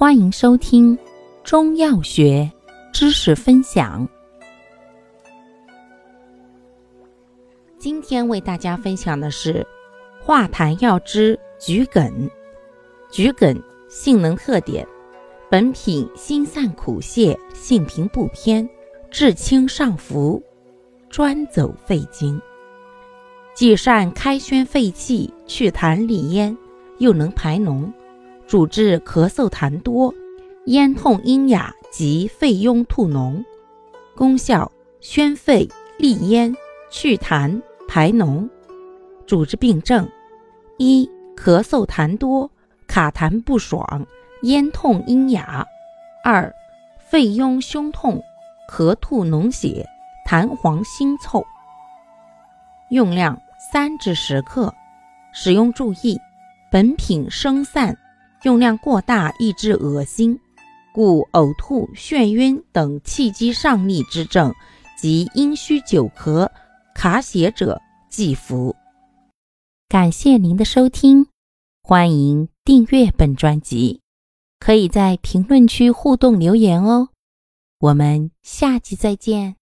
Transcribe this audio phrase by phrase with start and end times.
[0.00, 0.98] 欢迎收听
[1.44, 2.50] 中药学
[2.90, 4.08] 知识分享。
[7.78, 9.64] 今天为大家分享的是
[10.18, 12.30] 化痰药之桔梗。
[13.10, 14.88] 桔梗性能特点：
[15.50, 18.66] 本品辛散苦泻，性平不偏，
[19.10, 20.42] 治清上浮，
[21.10, 22.40] 专走肺经。
[23.52, 26.56] 既善开宣肺气、祛痰利咽，
[26.96, 27.92] 又能排脓，
[28.50, 30.12] 主治咳嗽痰多、
[30.66, 33.44] 咽痛喑哑及肺痈吐脓。
[34.16, 34.68] 功效：
[35.00, 35.68] 宣肺
[35.98, 36.52] 利咽、
[36.90, 38.48] 祛痰排脓。
[39.24, 40.08] 主治病症：
[40.78, 42.50] 一、咳嗽痰多、
[42.88, 44.04] 卡痰不爽、
[44.42, 45.64] 咽痛喑哑；
[46.24, 46.52] 二、
[46.98, 48.20] 肺痈胸痛、
[48.68, 49.86] 咳吐脓血、
[50.28, 51.40] 痰黄腥臭。
[52.90, 53.40] 用量。
[53.72, 54.74] 三至十克，
[55.32, 56.18] 使用注意：
[56.72, 57.94] 本品生散，
[58.42, 60.40] 用量过大易致恶心，
[60.94, 64.54] 故呕吐、眩晕等气机上逆之症
[64.98, 66.48] 及阴虚久咳、
[66.94, 68.74] 卡血者忌服。
[69.88, 71.26] 感谢您的收听，
[71.82, 74.00] 欢迎订阅本专辑，
[74.58, 77.10] 可以在评论区互动留言哦。
[77.78, 79.59] 我们下期再见。